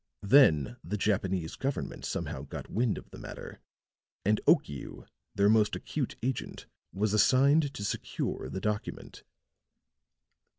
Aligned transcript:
"Then 0.23 0.77
the 0.83 0.97
Japanese 0.97 1.55
government 1.55 2.05
somehow 2.05 2.41
got 2.41 2.71
wind 2.71 2.97
of 2.97 3.11
the 3.11 3.19
matter; 3.19 3.59
and 4.25 4.41
Okiu, 4.47 5.05
their 5.35 5.47
most 5.47 5.75
acute 5.75 6.15
agent, 6.23 6.65
was 6.91 7.13
assigned 7.13 7.71
to 7.75 7.85
secure 7.85 8.49
the 8.49 8.61
document. 8.61 9.21